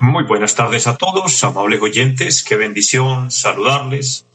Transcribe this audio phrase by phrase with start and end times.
[0.00, 4.26] Muy buenas tardes a todos, amables oyentes, qué bendición saludarles,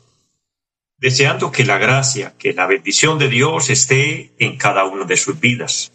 [0.97, 5.39] deseando que la gracia, que la bendición de Dios esté en cada una de sus
[5.39, 5.91] vidas.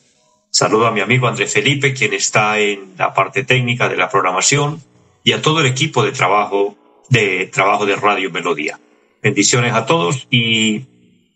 [0.50, 4.82] Saludo a mi amigo André Felipe, quien está en la parte técnica de la programación,
[5.24, 6.76] y a todo el equipo de trabajo
[7.08, 8.80] de trabajo de Radio Melodía.
[9.22, 10.86] Bendiciones a todos y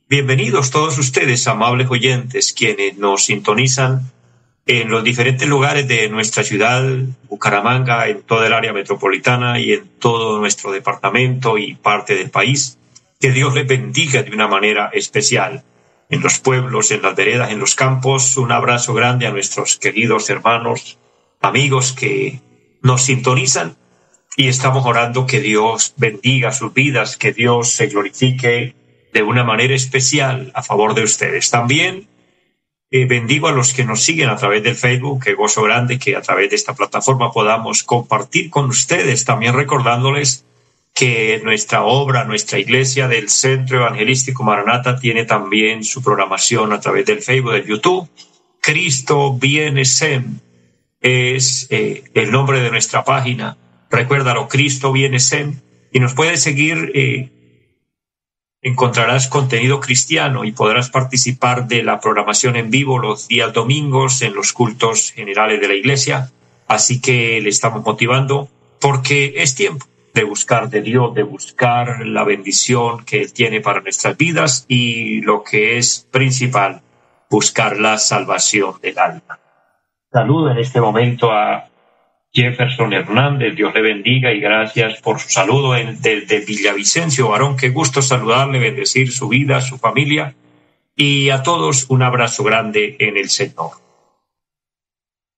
[0.09, 4.13] bienvenidos todos ustedes, amables oyentes, quienes nos sintonizan
[4.67, 6.83] en los diferentes lugares de nuestra ciudad,
[7.29, 12.77] Bucaramanga, en toda el área metropolitana y en todo nuestro departamento y parte del país.
[13.21, 15.63] Que Dios les bendiga de una manera especial.
[16.11, 20.29] En los pueblos, en las veredas, en los campos, un abrazo grande a nuestros queridos
[20.31, 20.99] hermanos,
[21.41, 22.41] amigos que
[22.83, 23.77] nos sintonizan
[24.37, 28.75] y estamos orando que Dios bendiga sus vidas, que Dios se glorifique
[29.13, 31.51] de una manera especial a favor de ustedes.
[31.51, 32.07] También
[33.03, 36.17] eh, bendigo a los que nos siguen a través del Facebook, que gozo grande que
[36.17, 40.45] a través de esta plataforma podamos compartir con ustedes, también recordándoles
[40.95, 47.05] que nuestra obra, nuestra iglesia del Centro Evangelístico Maranata tiene también su programación a través
[47.05, 48.09] del Facebook, del YouTube.
[48.61, 50.41] Cristo viene Sem
[51.03, 53.59] es eh, el nombre de nuestra página.
[53.91, 55.61] Recuérdalo, Cristo viene Sem
[55.93, 57.31] y nos puede seguir eh,
[58.67, 64.35] encontrarás contenido cristiano y podrás participar de la programación en vivo los días domingos en
[64.35, 66.33] los cultos generales de la iglesia.
[66.67, 68.49] Así que le estamos motivando
[68.81, 73.83] porque es tiempo de buscar de Dios, de buscar la bendición que Él tiene para
[73.83, 76.81] nuestras vidas y lo que es principal,
[77.31, 79.39] buscar la salvación del alma.
[80.11, 81.69] Saludo en este momento a
[82.37, 88.03] Jefferson Hernández, Dios le bendiga y gracias por su saludo desde Villavicencio, varón, qué gusto
[88.03, 90.35] saludarle, bendecir su vida, su familia
[90.95, 93.71] y a todos un abrazo grande en el Señor.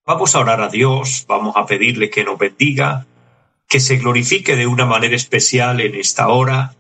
[0.05, 3.07] Vamos a orar a Dios, vamos a pedirle que nos bendiga,
[3.69, 6.75] que se glorifique de una manera especial en esta hora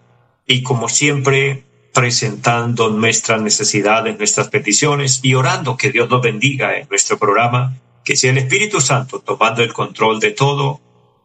[0.49, 1.63] y como siempre
[1.95, 7.77] presentando nuestras necesidades, nuestras peticiones y orando que Dios nos bendiga en nuestro programa
[8.09, 10.81] que sea el Espíritu Santo tomando el control de todo,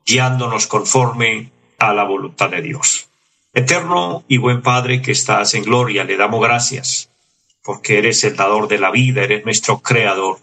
[0.05, 1.49] guiándonos conforme
[1.79, 3.07] a la voluntad de Dios.
[3.53, 7.09] Eterno y buen Padre que estás en gloria, le damos gracias,
[7.63, 10.39] porque eres el dador de la vida, eres nuestro creador.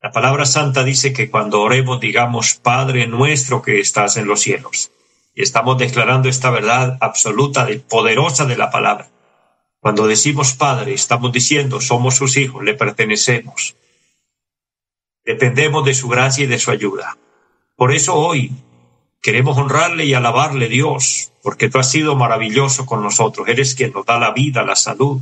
[0.00, 4.92] La palabra santa dice que cuando oremos digamos, Padre nuestro que estás en los cielos.
[5.34, 9.08] Y estamos declarando esta verdad absoluta y poderosa de la palabra.
[9.80, 13.74] Cuando decimos Padre, estamos diciendo, somos sus hijos, le pertenecemos.
[15.28, 17.18] Dependemos de su gracia y de su ayuda.
[17.76, 18.50] Por eso hoy
[19.20, 23.46] queremos honrarle y alabarle Dios, porque tú has sido maravilloso con nosotros.
[23.46, 25.20] Eres quien nos da la vida, la salud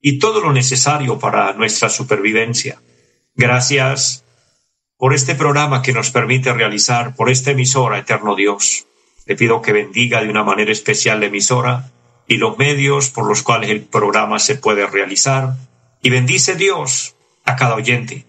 [0.00, 2.80] y todo lo necesario para nuestra supervivencia.
[3.34, 4.24] Gracias
[4.96, 8.86] por este programa que nos permite realizar, por esta emisora, Eterno Dios.
[9.26, 11.92] Le pido que bendiga de una manera especial la emisora
[12.26, 15.56] y los medios por los cuales el programa se puede realizar.
[16.00, 18.24] Y bendice Dios a cada oyente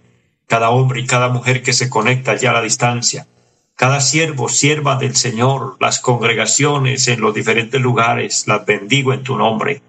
[0.47, 3.27] cada hombre y cada mujer que se conecta ya a la distancia,
[3.75, 9.37] cada siervo, sierva del Señor, las congregaciones en los diferentes lugares, las bendigo en tu
[9.37, 9.83] nombre.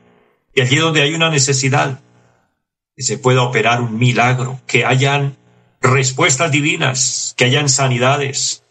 [0.55, 2.01] Y allí donde hay una necesidad,
[2.95, 5.37] que se pueda operar un milagro, que hayan
[5.81, 8.65] respuestas divinas, que hayan sanidades,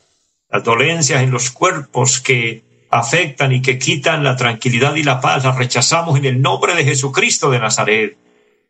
[0.49, 5.45] las dolencias en los cuerpos que afectan y que quitan la tranquilidad y la paz,
[5.45, 8.17] las rechazamos en el nombre de Jesucristo de Nazaret,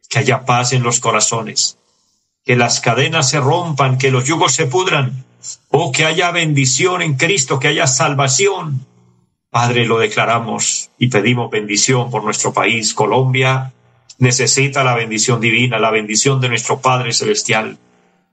[0.08, 1.77] que haya paz en los corazones
[2.48, 5.26] que las cadenas se rompan, que los yugos se pudran,
[5.68, 8.86] o que haya bendición en Cristo, que haya salvación.
[9.50, 12.94] Padre, lo declaramos y pedimos bendición por nuestro país.
[12.94, 13.74] Colombia
[14.20, 17.78] necesita la bendición divina, la bendición de nuestro Padre Celestial,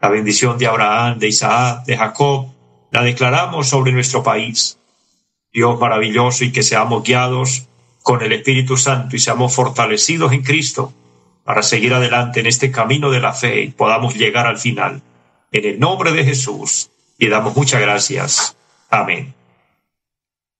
[0.01, 2.47] la bendición de Abraham, de Isaac, de Jacob.
[2.93, 4.79] La declaramos sobre nuestro país.
[5.53, 7.67] Dios maravilloso y que seamos guiados
[8.05, 10.93] con el Espíritu Santo y seamos fortalecidos en Cristo
[11.45, 15.03] para seguir adelante en este camino de la fe y podamos llegar al final.
[15.53, 18.57] En el nombre de Jesús, y damos muchas gracias.
[18.91, 19.35] Amén.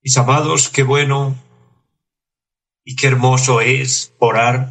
[0.01, 1.35] Mis amados, qué bueno
[2.83, 4.69] y qué hermoso es orar,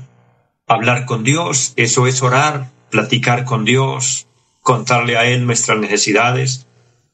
[0.66, 4.28] hablar con Dios, eso es orar, platicar con Dios,
[4.62, 6.66] contarle a Él nuestras necesidades,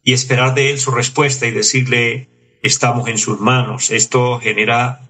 [0.02, 2.28] y esperar de Él su respuesta y decirle,
[2.62, 3.90] estamos en sus manos.
[3.90, 5.02] Esto genera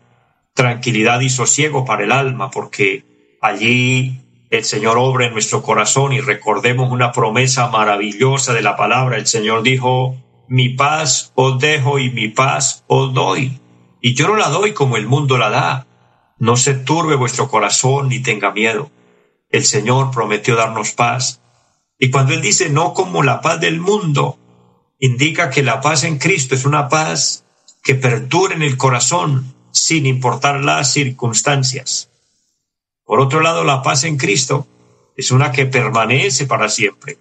[0.54, 3.04] tranquilidad y sosiego para el alma, porque
[3.40, 4.20] allí
[4.50, 9.16] el Señor obra en nuestro corazón y recordemos una promesa maravillosa de la palabra.
[9.16, 10.16] El Señor dijo,
[10.48, 13.60] mi paz os dejo y mi paz os doy.
[14.00, 15.87] Y yo no la doy como el mundo la da.
[16.38, 18.90] No se turbe vuestro corazón ni tenga miedo.
[19.50, 21.40] El Señor prometió darnos paz.
[21.98, 24.38] Y cuando Él dice no como la paz del mundo,
[24.98, 27.44] indica que la paz en Cristo es una paz
[27.84, 32.09] que perdura en el corazón sin importar las circunstancias.
[33.10, 34.68] Por otro lado, la paz en Cristo
[35.16, 37.18] es una que permanece para siempre.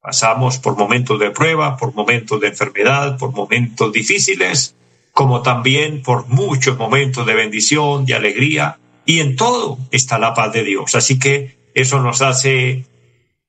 [0.00, 4.74] Pasamos por momentos de prueba, por momentos de enfermedad, por momentos difíciles,
[5.12, 10.54] como también por muchos momentos de bendición, de alegría, y en todo está la paz
[10.54, 10.94] de Dios.
[10.94, 12.86] Así que eso nos hace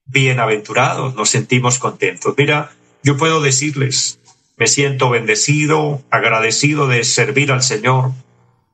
[0.04, 2.34] bienaventurados, nos sentimos contentos.
[2.36, 2.72] Mira,
[3.02, 4.20] yo puedo decirles,
[4.58, 8.10] me siento bendecido, agradecido de servir al Señor.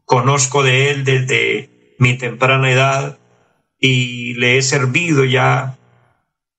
[0.04, 1.69] Conozco de Él desde
[2.00, 3.18] mi temprana edad
[3.78, 5.78] y le he servido ya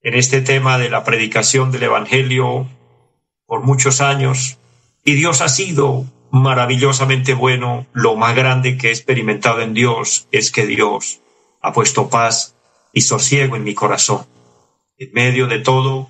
[0.03, 2.69] en este tema de la predicación del Evangelio
[3.47, 4.59] por muchos años.
[5.03, 7.88] Y Dios ha sido maravillosamente bueno.
[7.91, 11.21] Lo más grande que he experimentado en Dios es que Dios
[11.59, 12.55] ha puesto paz
[12.93, 14.27] y sosiego en mi corazón.
[14.97, 16.07] En medio de todo,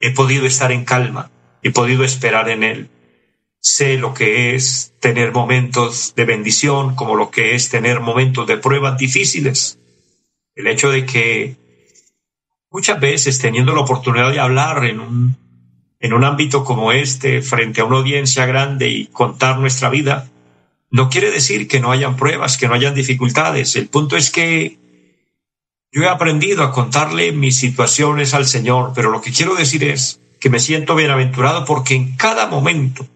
[0.00, 1.30] he podido estar en calma,
[1.62, 2.90] he podido esperar en Él.
[3.60, 8.56] Sé lo que es tener momentos de bendición, como lo que es tener momentos de
[8.56, 9.78] pruebas difíciles.
[10.54, 11.56] El hecho de que
[12.70, 15.36] muchas veces teniendo la oportunidad de hablar en un,
[15.98, 20.30] en un ámbito como este, frente a una audiencia grande y contar nuestra vida,
[20.90, 23.76] no quiere decir que no hayan pruebas, que no hayan dificultades.
[23.76, 24.78] El punto es que
[25.92, 30.20] yo he aprendido a contarle mis situaciones al Señor, pero lo que quiero decir es
[30.40, 33.06] que me siento bienaventurado porque en cada momento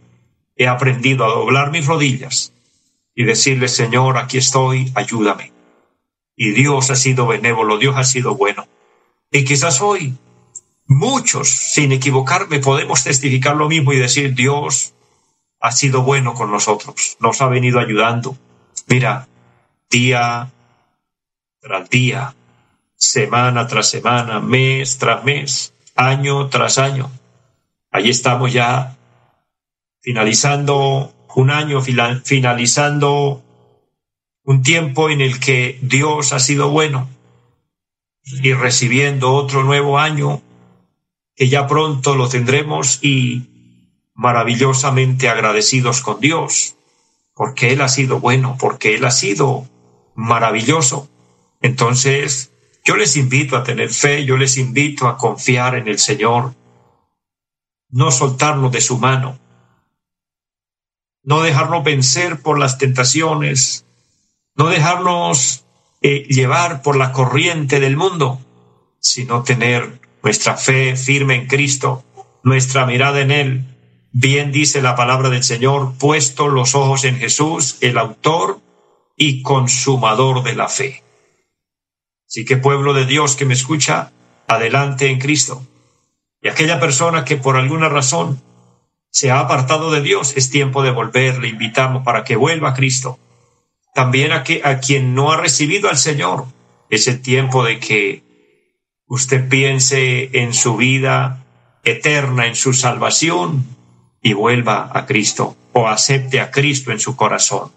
[0.57, 2.53] he aprendido a doblar mis rodillas
[3.15, 5.53] y decirle, Señor, aquí estoy, ayúdame.
[6.37, 8.67] Y Dios ha sido benévolo, Dios ha sido bueno.
[9.31, 10.17] Y quizás hoy
[10.87, 14.95] muchos, sin equivocarme, podemos testificar lo mismo y decir, Dios
[15.61, 18.37] ha sido bueno con nosotros, nos ha venido ayudando.
[18.87, 19.29] Mira,
[19.91, 20.51] día
[21.61, 22.35] tras día,
[22.97, 27.11] semana tras semana, mes tras mes, año tras año.
[27.91, 28.94] Allí estamos ya
[30.05, 33.43] finalizando un año, finalizando
[34.45, 37.09] un tiempo en el que Dios ha sido bueno
[38.23, 40.43] y recibiendo otro nuevo año
[41.35, 46.77] que ya pronto lo tendremos y maravillosamente agradecidos con Dios,
[47.35, 49.67] porque Él ha sido bueno, porque Él ha sido
[50.15, 51.09] maravilloso.
[51.63, 52.53] Entonces,
[52.85, 56.55] yo les invito a tener fe, yo les invito a confiar en el Señor,
[57.89, 59.39] no soltarnos de su mano,
[61.25, 63.85] no dejarnos vencer por las tentaciones,
[64.55, 65.65] no dejarnos
[66.03, 68.41] eh, llevar por la corriente del mundo,
[69.01, 72.05] sino tener nuestra fe firme en Cristo,
[72.43, 73.65] nuestra mirada en Él.
[74.13, 78.61] Bien dice la palabra del Señor, puesto los ojos en Jesús, el autor
[79.17, 81.03] y consumador de la fe.
[82.27, 84.13] Así que pueblo de Dios que me escucha,
[84.47, 85.67] adelante en Cristo.
[86.43, 88.43] Y aquella persona que por alguna razón
[89.15, 92.75] se ha apartado de Dios, es tiempo de volver, le invitamos para que vuelva a
[92.75, 93.21] Cristo.
[93.95, 96.47] También a, que, a quien no ha recibido al Señor,
[96.91, 98.25] es el tiempo de que
[99.07, 101.45] usted piense en su vida
[101.85, 103.65] eterna, en su salvación,
[104.21, 107.71] y vuelva a Cristo o acepte a Cristo en su corazón.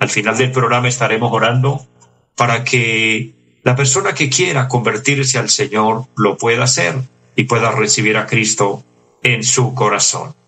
[0.00, 1.86] Al final del programa estaremos orando
[2.34, 6.96] para que la persona que quiera convertirse al Señor lo pueda hacer
[7.36, 8.82] y pueda recibir a Cristo
[9.22, 10.39] en su corazón.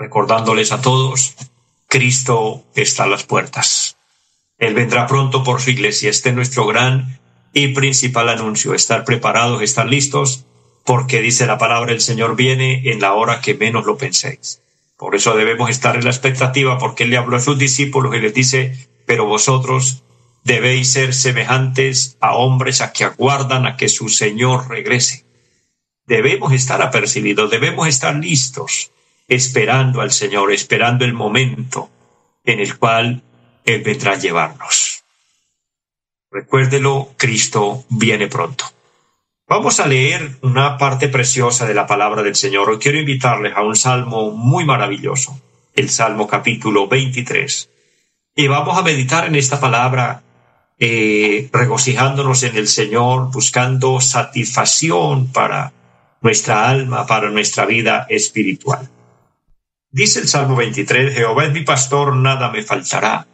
[0.00, 1.34] Recordándoles a todos,
[1.86, 3.98] Cristo está a las puertas.
[4.56, 6.08] Él vendrá pronto por su iglesia.
[6.08, 7.20] Este es nuestro gran
[7.52, 8.72] y principal anuncio.
[8.72, 10.46] Estar preparados, estar listos,
[10.86, 14.62] porque dice la palabra, el Señor viene en la hora que menos lo penséis.
[14.96, 18.20] Por eso debemos estar en la expectativa, porque Él le habló a sus discípulos y
[18.20, 20.02] les dice, pero vosotros
[20.44, 25.26] debéis ser semejantes a hombres a que aguardan a que su Señor regrese.
[26.06, 28.92] Debemos estar apercibidos, debemos estar listos,
[29.30, 31.88] esperando al Señor, esperando el momento
[32.44, 33.22] en el cual
[33.64, 35.04] Él vendrá a llevarnos.
[36.32, 38.64] Recuérdelo, Cristo viene pronto.
[39.48, 42.70] Vamos a leer una parte preciosa de la palabra del Señor.
[42.70, 45.40] Hoy quiero invitarles a un salmo muy maravilloso,
[45.74, 47.70] el Salmo capítulo 23.
[48.34, 50.22] Y vamos a meditar en esta palabra
[50.78, 55.72] eh, regocijándonos en el Señor, buscando satisfacción para
[56.20, 58.88] nuestra alma, para nuestra vida espiritual.
[59.92, 63.26] Dice el Salmo 23, Jehová es mi pastor, nada me faltará.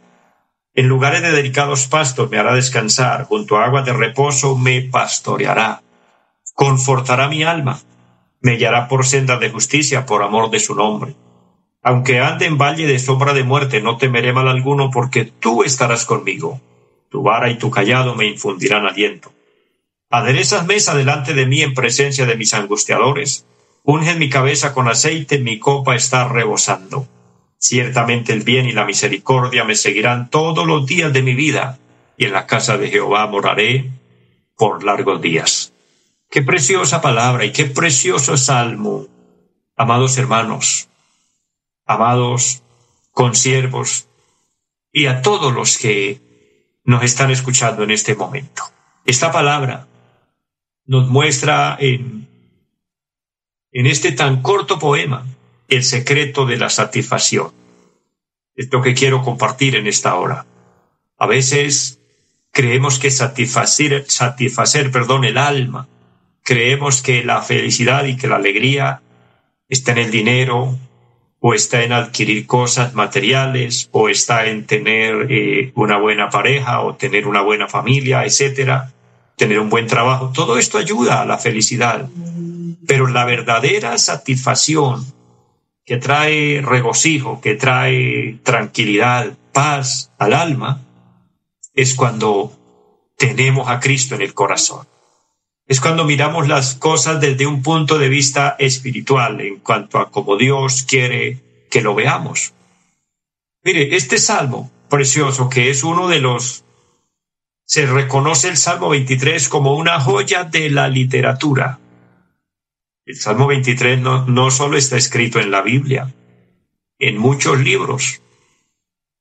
[0.73, 5.83] En lugares de delicados pastos me hará descansar, junto a aguas de reposo me pastoreará.
[6.55, 7.79] Confortará mi alma,
[8.41, 11.13] me guiará por sendas de justicia por amor de su nombre.
[11.83, 16.05] Aunque ande en valle de sombra de muerte, no temeré mal alguno, porque tú estarás
[16.05, 16.59] conmigo.
[17.09, 19.31] Tu vara y tu callado me infundirán aliento.
[20.09, 23.45] Aderezas mesa delante de mí en presencia de mis angustiadores.
[23.89, 27.07] Unge mi cabeza con aceite, mi copa está rebosando.
[27.57, 31.79] Ciertamente el bien y la misericordia me seguirán todos los días de mi vida,
[32.17, 33.89] y en la casa de Jehová moraré
[34.57, 35.71] por largos días.
[36.29, 39.05] Qué preciosa palabra y qué precioso salmo.
[39.77, 40.89] Amados hermanos,
[41.85, 42.63] amados
[43.13, 44.09] consiervos,
[44.91, 46.19] y a todos los que
[46.83, 48.63] nos están escuchando en este momento.
[49.05, 49.87] Esta palabra
[50.85, 52.26] nos muestra en,
[53.71, 55.25] en este tan corto poema
[55.67, 57.51] el secreto de la satisfacción.
[58.55, 60.45] Es lo que quiero compartir en esta hora.
[61.17, 61.99] A veces
[62.51, 65.87] creemos que satisfacer, satisfacer perdón, el alma,
[66.43, 69.01] creemos que la felicidad y que la alegría
[69.67, 70.77] está en el dinero,
[71.39, 76.95] o está en adquirir cosas materiales, o está en tener eh, una buena pareja, o
[76.95, 78.91] tener una buena familia, etcétera
[79.37, 82.09] tener un buen trabajo, todo esto ayuda a la felicidad.
[82.87, 85.05] Pero la verdadera satisfacción
[85.85, 90.81] que trae regocijo, que trae tranquilidad, paz al alma,
[91.73, 92.51] es cuando
[93.17, 94.87] tenemos a Cristo en el corazón.
[95.67, 100.37] Es cuando miramos las cosas desde un punto de vista espiritual, en cuanto a cómo
[100.37, 102.53] Dios quiere que lo veamos.
[103.63, 106.63] Mire, este salmo precioso, que es uno de los
[107.65, 111.79] se reconoce el Salmo 23 como una joya de la literatura.
[113.07, 116.13] El Salmo 23 no, no solo está escrito en la Biblia,
[116.99, 118.21] en muchos libros.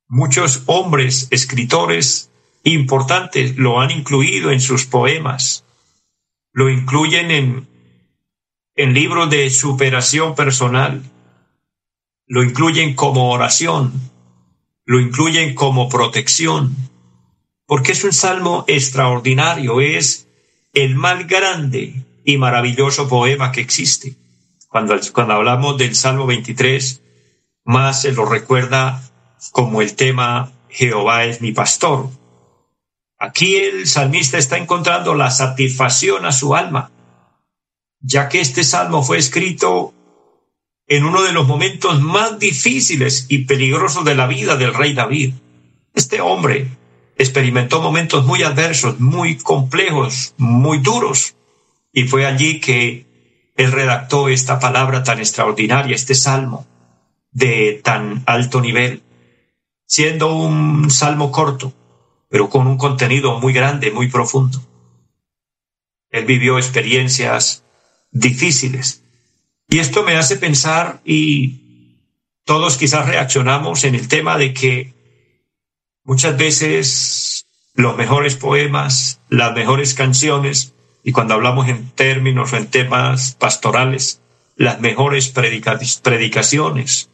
[0.08, 2.30] Muchos hombres, escritores
[2.64, 5.64] importantes lo han incluido en sus poemas.
[6.52, 7.68] Lo incluyen en,
[8.74, 11.02] en libros de superación personal.
[12.26, 13.92] Lo incluyen como oración.
[14.84, 16.76] Lo incluyen como protección
[17.66, 20.28] porque es un salmo extraordinario, es
[20.72, 24.16] el más grande y maravilloso poema que existe.
[24.68, 27.00] Cuando, cuando hablamos del Salmo 23,
[27.64, 29.00] más se lo recuerda
[29.52, 32.10] como el tema Jehová es mi pastor.
[33.18, 36.90] Aquí el salmista está encontrando la satisfacción a su alma,
[38.00, 39.94] ya que este salmo fue escrito
[40.88, 45.34] en uno de los momentos más difíciles y peligrosos de la vida del rey David.
[45.94, 46.68] Este hombre,
[47.16, 51.36] experimentó momentos muy adversos, muy complejos, muy duros,
[51.96, 53.06] y fue allí que
[53.56, 56.66] él redactó esta palabra tan extraordinaria, este salmo
[57.32, 59.02] de tan alto nivel,
[59.86, 61.72] siendo un salmo corto,
[62.28, 64.60] pero con un contenido muy grande, muy profundo.
[66.10, 67.64] Él vivió experiencias
[68.10, 69.02] difíciles.
[69.68, 72.02] Y esto me hace pensar, y
[72.44, 74.96] todos quizás reaccionamos en el tema de que
[76.06, 80.72] Muchas veces los mejores poemas, las mejores canciones,
[81.06, 84.20] y cuando hablamos en términos o en temas pastorales,
[84.56, 87.10] las mejores predicaciones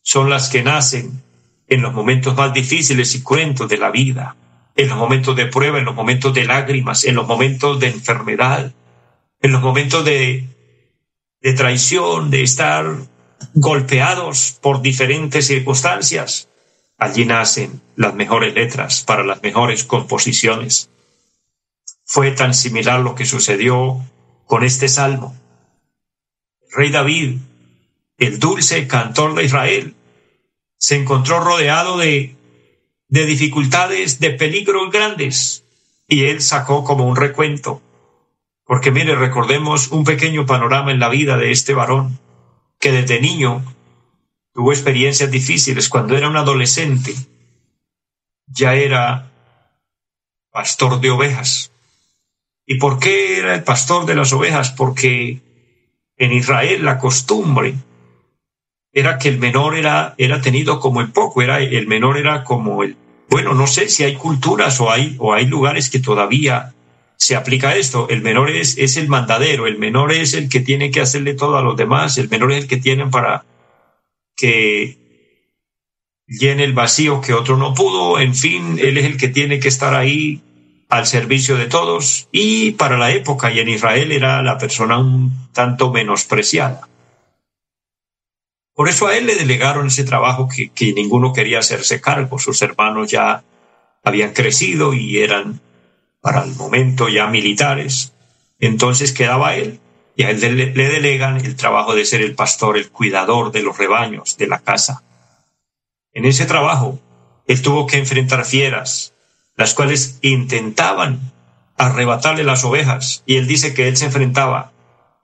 [0.00, 1.24] son las que nacen
[1.66, 4.36] en los momentos más difíciles y cruentos de la vida,
[4.76, 8.72] en los momentos de prueba, en los momentos de lágrimas, en los momentos de enfermedad,
[9.40, 10.46] en los momentos de,
[11.40, 12.94] de traición, de estar
[13.54, 16.48] golpeados por diferentes circunstancias.
[16.96, 20.90] Allí nacen las mejores letras para las mejores composiciones.
[22.12, 24.04] Fue tan similar lo que sucedió
[24.44, 25.34] con este salmo.
[26.60, 27.38] El rey David,
[28.18, 29.94] el dulce cantor de Israel,
[30.76, 32.36] se encontró rodeado de,
[33.08, 35.64] de dificultades, de peligros grandes,
[36.06, 37.80] y él sacó como un recuento.
[38.66, 42.18] Porque mire, recordemos un pequeño panorama en la vida de este varón,
[42.78, 43.64] que desde niño
[44.52, 45.88] tuvo experiencias difíciles.
[45.88, 47.14] Cuando era un adolescente,
[48.48, 49.32] ya era
[50.50, 51.71] pastor de ovejas.
[52.66, 54.70] ¿Y por qué era el pastor de las ovejas?
[54.70, 55.40] Porque
[56.16, 57.74] en Israel la costumbre
[58.92, 62.82] era que el menor era, era tenido como el poco, era, el menor era como
[62.82, 62.96] el,
[63.28, 66.74] bueno, no sé si hay culturas o hay, o hay lugares que todavía
[67.16, 68.08] se aplica esto.
[68.10, 71.56] El menor es, es el mandadero, el menor es el que tiene que hacerle todo
[71.56, 73.44] a los demás, el menor es el que tienen para,
[74.36, 74.98] que
[76.26, 79.68] llene el vacío que otro no pudo, en fin, él es el que tiene que
[79.68, 80.42] estar ahí
[80.92, 85.48] al servicio de todos y para la época y en Israel era la persona un
[85.54, 86.86] tanto menospreciada.
[88.74, 92.38] Por eso a él le delegaron ese trabajo que, que ninguno quería hacerse cargo.
[92.38, 93.42] Sus hermanos ya
[94.04, 95.62] habían crecido y eran
[96.20, 98.12] para el momento ya militares.
[98.58, 99.80] Entonces quedaba él
[100.14, 103.62] y a él le, le delegan el trabajo de ser el pastor, el cuidador de
[103.62, 105.02] los rebaños de la casa.
[106.12, 106.98] En ese trabajo,
[107.46, 109.11] él tuvo que enfrentar fieras,
[109.56, 111.32] las cuales intentaban
[111.76, 114.72] arrebatarle las ovejas, y él dice que él se enfrentaba.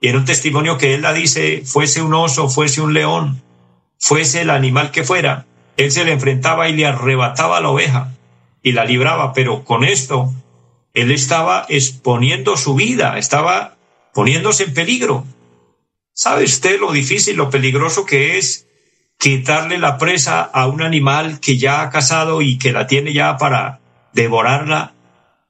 [0.00, 3.42] Y en un testimonio que él la dice, fuese un oso, fuese un león,
[3.98, 8.12] fuese el animal que fuera, él se le enfrentaba y le arrebataba la oveja
[8.62, 10.32] y la libraba, pero con esto
[10.94, 13.76] él estaba exponiendo su vida, estaba
[14.12, 15.24] poniéndose en peligro.
[16.12, 18.66] ¿Sabe usted lo difícil, lo peligroso que es
[19.18, 23.36] quitarle la presa a un animal que ya ha cazado y que la tiene ya
[23.36, 23.80] para
[24.22, 24.94] devorarla?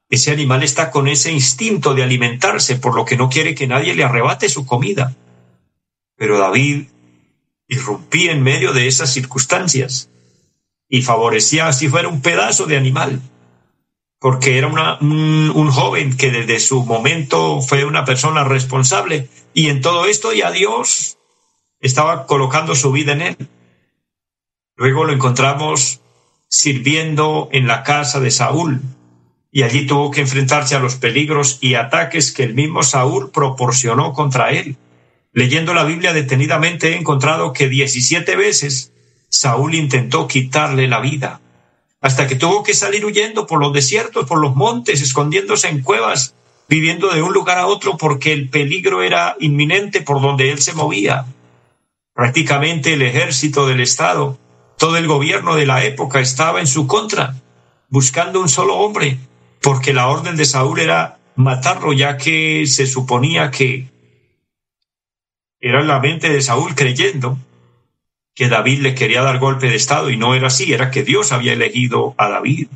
[0.09, 3.93] Ese animal está con ese instinto de alimentarse, por lo que no quiere que nadie
[3.93, 5.15] le arrebate su comida.
[6.15, 6.87] Pero David
[7.67, 10.09] irrumpía en medio de esas circunstancias
[10.87, 13.21] y favorecía si fuera un pedazo de animal
[14.19, 20.05] porque era un, joven que desde su momento fue una persona responsable y en todo
[20.05, 21.17] esto ya Dios
[21.79, 23.37] estaba colocando su vida en él.
[24.75, 26.01] Luego lo encontramos
[26.49, 28.81] sirviendo en la casa de Saúl
[29.51, 34.13] y allí tuvo que enfrentarse a los peligros y ataques que el mismo Saúl proporcionó
[34.13, 34.75] contra él.
[35.31, 38.91] Leyendo la Biblia detenidamente he encontrado que 17 veces
[39.29, 41.39] Saúl intentó quitarle la vida
[42.01, 46.33] hasta que tuvo que salir huyendo por los desiertos, por los montes, escondiéndose en cuevas,
[46.67, 50.73] viviendo de un lugar a otro porque el peligro era inminente por donde él se
[50.73, 51.25] movía.
[52.13, 54.37] Prácticamente el ejército del Estado,
[54.79, 57.35] todo el gobierno de la época estaba en su contra,
[57.89, 59.17] buscando un solo hombre,
[59.61, 63.89] porque la orden de Saúl era matarlo, ya que se suponía que
[65.59, 67.37] era la mente de Saúl creyendo
[68.33, 71.33] que David le quería dar golpe de Estado y no era así, era que Dios
[71.33, 72.69] había elegido a David.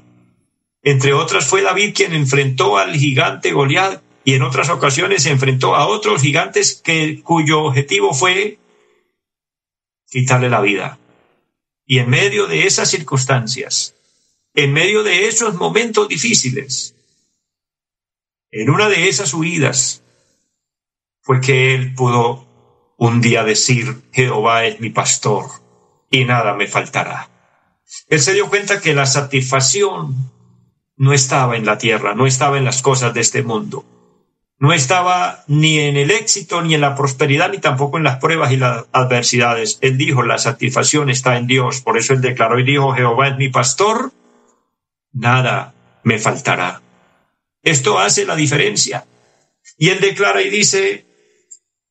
[0.82, 5.76] Entre otras fue David quien enfrentó al gigante Goliat y en otras ocasiones se enfrentó
[5.76, 8.60] a otros gigantes que, cuyo objetivo fue
[10.10, 11.00] quitarle la vida.
[11.86, 13.96] Y en medio de esas circunstancias,
[14.54, 16.96] en medio de esos momentos difíciles,
[18.52, 20.04] en una de esas huidas,
[21.22, 25.46] fue que él pudo un día decir, Jehová es mi pastor
[26.10, 27.30] y nada me faltará.
[28.08, 30.32] Él se dio cuenta que la satisfacción
[30.96, 33.86] no estaba en la tierra, no estaba en las cosas de este mundo,
[34.63, 38.54] no estaba ni en el éxito, ni en la prosperidad, ni tampoco en las pruebas
[38.54, 39.78] y las adversidades.
[39.82, 41.82] Él dijo, la satisfacción está en Dios.
[41.82, 44.13] Por eso él declaró y dijo, Jehová es mi pastor,
[45.12, 45.73] nada
[46.04, 46.82] me faltará.
[47.62, 49.06] Esto hace la diferencia.
[49.78, 51.06] Y él declara y dice,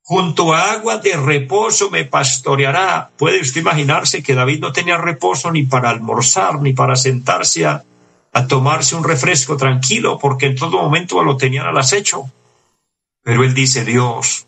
[0.00, 3.10] junto a agua de reposo me pastoreará.
[3.18, 7.84] Puede usted imaginarse que David no tenía reposo ni para almorzar, ni para sentarse a,
[8.48, 12.32] tomarse un refresco tranquilo, porque en todo momento lo tenían al acecho.
[13.22, 14.46] Pero él dice, Dios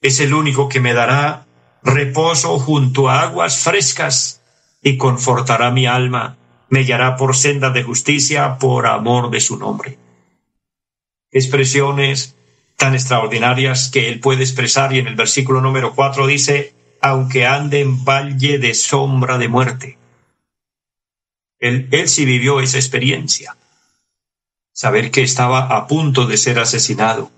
[0.00, 1.46] es el único que me dará
[1.82, 4.42] reposo junto a aguas frescas
[4.82, 6.36] y confortará mi alma,
[6.68, 9.98] me guiará por sendas de justicia por amor de su nombre.
[11.30, 12.36] Expresiones
[12.76, 17.80] tan extraordinarias que él puede expresar y en el versículo número cuatro dice, aunque ande
[17.80, 19.98] en valle de sombra de muerte.
[21.58, 23.56] Él sí vivió esa experiencia.
[24.72, 27.32] Saber que estaba a punto de ser asesinado.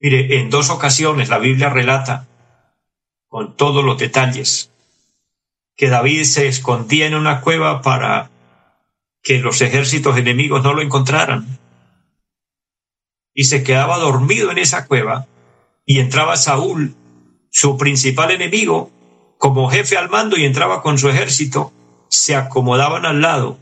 [0.00, 2.26] Mire, en dos ocasiones la Biblia relata,
[3.26, 4.70] con todos los detalles,
[5.76, 8.30] que David se escondía en una cueva para
[9.22, 11.58] que los ejércitos enemigos no lo encontraran
[13.34, 15.26] y se quedaba dormido en esa cueva
[15.86, 16.96] y entraba Saúl,
[17.50, 18.90] su principal enemigo,
[19.38, 21.72] como jefe al mando y entraba con su ejército,
[22.08, 23.56] se acomodaban al lado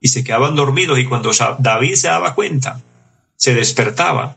[0.00, 2.80] y se quedaban dormidos y cuando David se daba cuenta,
[3.36, 4.36] se despertaba.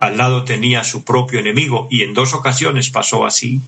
[0.00, 3.60] Al lado tenía su propio enemigo y en dos ocasiones pasó así.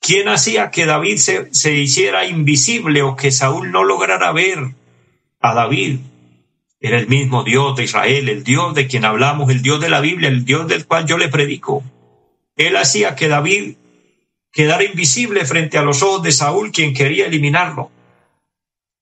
[0.00, 4.74] ¿Quién hacía que David se, se hiciera invisible o que Saúl no lograra ver
[5.40, 5.98] a David?
[6.78, 10.00] Era el mismo Dios de Israel, el Dios de quien hablamos, el Dios de la
[10.00, 11.82] Biblia, el Dios del cual yo le predico.
[12.54, 13.74] Él hacía que David
[14.52, 17.90] quedara invisible frente a los ojos de Saúl, quien quería eliminarlo.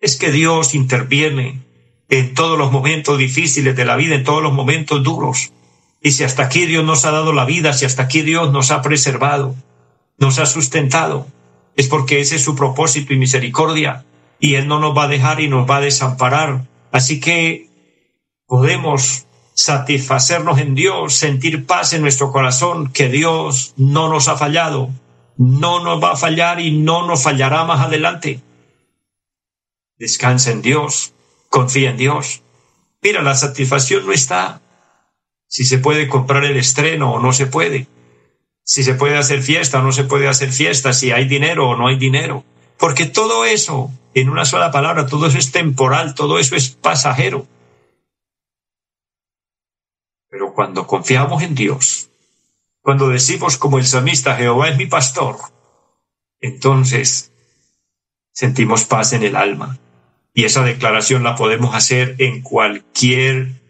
[0.00, 1.60] Es que Dios interviene
[2.08, 5.52] en todos los momentos difíciles de la vida, en todos los momentos duros.
[6.04, 8.70] Y si hasta aquí Dios nos ha dado la vida, si hasta aquí Dios nos
[8.70, 9.54] ha preservado,
[10.18, 11.26] nos ha sustentado,
[11.76, 14.04] es porque ese es su propósito y misericordia,
[14.38, 16.66] y Él no nos va a dejar y nos va a desamparar.
[16.92, 17.70] Así que
[18.46, 24.90] podemos satisfacernos en Dios, sentir paz en nuestro corazón, que Dios no nos ha fallado,
[25.38, 28.42] no nos va a fallar y no nos fallará más adelante.
[29.96, 31.14] Descansa en Dios,
[31.48, 32.42] confía en Dios.
[33.00, 34.60] Mira, la satisfacción no está
[35.54, 37.86] si se puede comprar el estreno o no se puede,
[38.64, 41.76] si se puede hacer fiesta o no se puede hacer fiesta, si hay dinero o
[41.76, 42.42] no hay dinero,
[42.76, 47.46] porque todo eso, en una sola palabra, todo eso es temporal, todo eso es pasajero.
[50.28, 52.10] Pero cuando confiamos en Dios,
[52.80, 55.36] cuando decimos como el salmista, Jehová es mi pastor,
[56.40, 57.30] entonces
[58.32, 59.78] sentimos paz en el alma.
[60.32, 63.62] Y esa declaración la podemos hacer en cualquier,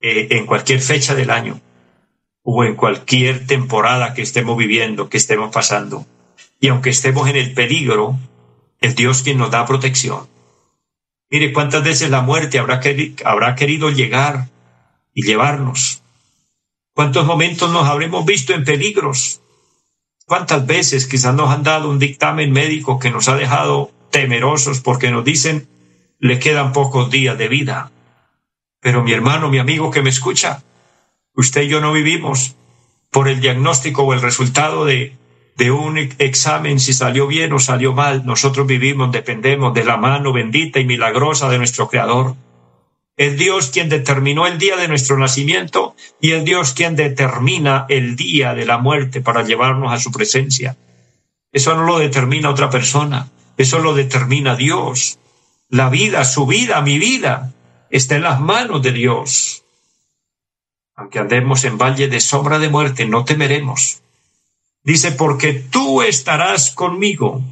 [0.00, 1.60] eh, en cualquier fecha del año
[2.42, 6.06] o en cualquier temporada que estemos viviendo, que estemos pasando.
[6.60, 8.16] Y aunque estemos en el peligro,
[8.80, 10.28] el Dios quien nos da protección.
[11.28, 12.80] Mire cuántas veces la muerte habrá,
[13.24, 14.48] habrá querido llegar
[15.12, 16.02] y llevarnos.
[16.94, 19.40] ¿Cuántos momentos nos habremos visto en peligros?
[20.24, 25.10] ¿Cuántas veces quizás nos han dado un dictamen médico que nos ha dejado temerosos porque
[25.10, 25.68] nos dicen
[26.18, 27.90] le quedan pocos días de vida?
[28.86, 30.62] Pero mi hermano, mi amigo que me escucha,
[31.34, 32.54] usted y yo no vivimos
[33.10, 35.16] por el diagnóstico o el resultado de,
[35.56, 38.24] de un examen si salió bien o salió mal.
[38.24, 42.36] Nosotros vivimos, dependemos de la mano bendita y milagrosa de nuestro Creador
[43.16, 48.14] el Dios quien determinó el día de nuestro nacimiento y el Dios quien determina el
[48.14, 50.76] día de la muerte para llevarnos a su presencia.
[51.50, 55.18] Eso no lo determina otra persona, eso lo determina Dios.
[55.68, 57.52] La vida, su vida, mi vida,
[57.96, 59.64] está en las manos de Dios.
[60.94, 64.02] Aunque andemos en valle de sombra de muerte, no temeremos.
[64.82, 67.42] Dice, porque tú estarás conmigo.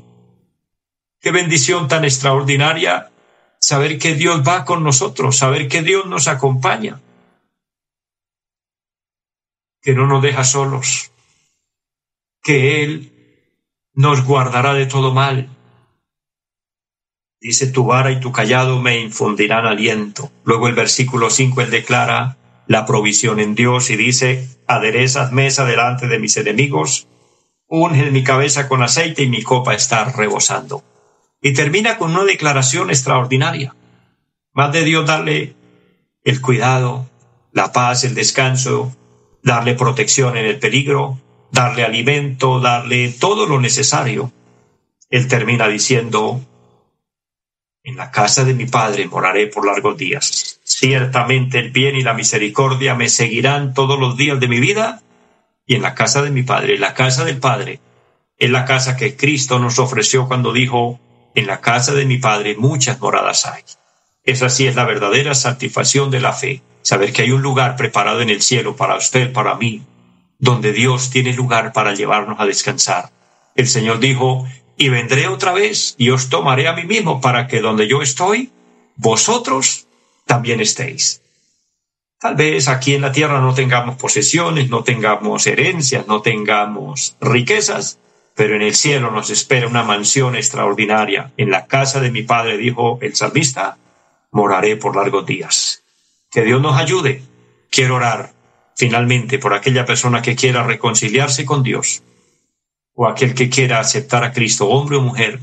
[1.20, 3.10] Qué bendición tan extraordinaria
[3.58, 7.00] saber que Dios va con nosotros, saber que Dios nos acompaña,
[9.80, 11.12] que no nos deja solos,
[12.42, 13.10] que Él
[13.94, 15.53] nos guardará de todo mal.
[17.44, 20.32] Dice, tu vara y tu callado me infundirán aliento.
[20.44, 26.06] Luego el versículo 5, él declara la provisión en Dios y dice, aderezas mesa delante
[26.06, 27.06] de mis enemigos,
[27.68, 30.82] unge mi cabeza con aceite y mi copa está rebosando.
[31.42, 33.76] Y termina con una declaración extraordinaria.
[34.54, 35.54] Más de Dios darle
[36.24, 37.10] el cuidado,
[37.52, 38.96] la paz, el descanso,
[39.42, 41.20] darle protección en el peligro,
[41.52, 44.32] darle alimento, darle todo lo necesario.
[45.10, 46.40] Él termina diciendo,
[47.84, 50.58] en la casa de mi Padre moraré por largos días.
[50.64, 55.02] Ciertamente el bien y la misericordia me seguirán todos los días de mi vida
[55.66, 57.80] y en la casa de mi Padre, la casa del Padre,
[58.38, 60.98] es la casa que Cristo nos ofreció cuando dijo,
[61.34, 63.62] en la casa de mi Padre muchas moradas hay.
[64.24, 68.22] Esa sí es la verdadera satisfacción de la fe, saber que hay un lugar preparado
[68.22, 69.82] en el cielo para usted, para mí,
[70.38, 73.10] donde Dios tiene lugar para llevarnos a descansar.
[73.54, 77.60] El Señor dijo, y vendré otra vez y os tomaré a mí mismo para que
[77.60, 78.50] donde yo estoy,
[78.96, 79.86] vosotros
[80.26, 81.22] también estéis.
[82.18, 87.98] Tal vez aquí en la tierra no tengamos posesiones, no tengamos herencias, no tengamos riquezas,
[88.34, 91.32] pero en el cielo nos espera una mansión extraordinaria.
[91.36, 93.76] En la casa de mi Padre, dijo el salmista,
[94.30, 95.82] moraré por largos días.
[96.30, 97.22] Que Dios nos ayude.
[97.70, 98.32] Quiero orar
[98.74, 102.02] finalmente por aquella persona que quiera reconciliarse con Dios
[102.94, 105.40] o aquel que quiera aceptar a Cristo, hombre o mujer,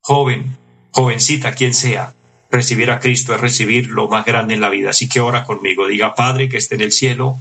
[0.00, 0.56] joven,
[0.92, 2.14] jovencita, quien sea.
[2.50, 4.90] Recibir a Cristo es recibir lo más grande en la vida.
[4.90, 5.86] Así que ora conmigo.
[5.86, 7.36] Diga, Padre que esté en el cielo,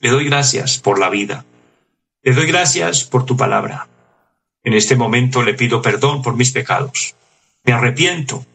[0.00, 1.44] le doy gracias por la vida
[2.24, 3.88] le doy gracias por tu palabra.
[4.62, 7.16] En este momento le pido perdón por mis pecados.
[7.64, 8.46] Me arrepiento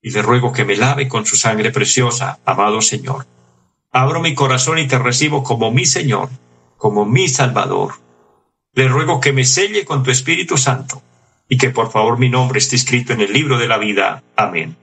[0.00, 3.26] y le ruego que me lave con su sangre preciosa, amado Señor.
[3.90, 6.28] Abro mi corazón y te recibo como mi Señor,
[6.76, 7.94] como mi Salvador.
[8.78, 11.02] Le ruego que me selle con tu Espíritu Santo
[11.48, 14.22] y que por favor mi nombre esté escrito en el libro de la vida.
[14.36, 14.76] Amén.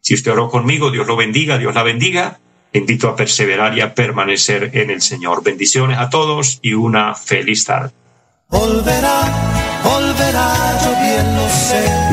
[0.00, 2.38] Si usted oró conmigo, Dios lo bendiga, Dios la bendiga
[2.72, 5.42] invito a perseverar y a permanecer en el Señor.
[5.42, 7.90] Bendiciones a todos y una feliz tarde.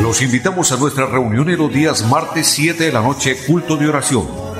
[0.02, 3.88] Los invitamos a nuestra reunión en los días martes 7 de la noche, culto de
[3.88, 4.49] oración